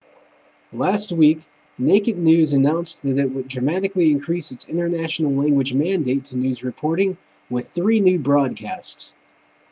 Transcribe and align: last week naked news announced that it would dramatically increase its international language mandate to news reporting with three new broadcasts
last 0.73 1.11
week 1.11 1.41
naked 1.77 2.17
news 2.17 2.53
announced 2.53 3.03
that 3.03 3.19
it 3.19 3.29
would 3.31 3.47
dramatically 3.47 4.09
increase 4.11 4.49
its 4.49 4.67
international 4.67 5.31
language 5.33 5.75
mandate 5.75 6.25
to 6.25 6.37
news 6.39 6.63
reporting 6.63 7.19
with 7.51 7.67
three 7.67 7.99
new 7.99 8.17
broadcasts 8.17 9.15